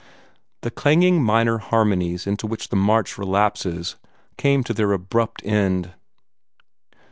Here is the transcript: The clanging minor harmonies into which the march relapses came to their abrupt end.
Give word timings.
The 0.61 0.71
clanging 0.71 1.23
minor 1.23 1.59
harmonies 1.59 2.25
into 2.25 2.47
which 2.47 2.69
the 2.69 2.75
march 2.75 3.19
relapses 3.19 3.97
came 4.35 4.63
to 4.63 4.73
their 4.73 4.93
abrupt 4.93 5.45
end. 5.45 5.93